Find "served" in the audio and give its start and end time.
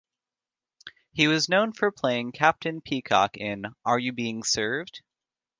4.41-5.03